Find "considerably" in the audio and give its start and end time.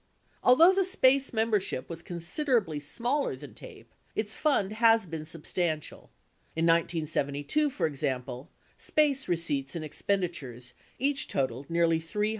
2.01-2.79